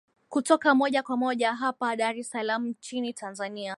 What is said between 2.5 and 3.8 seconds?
nchini tanzania